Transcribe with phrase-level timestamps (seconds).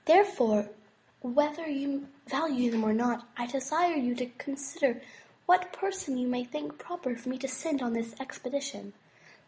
[0.05, 0.71] Therefore,
[1.21, 4.99] whether you value them or not, I desire you to consider
[5.45, 8.93] what person you may think proper for me to send on this expedition."